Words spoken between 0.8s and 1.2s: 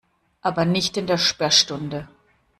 in der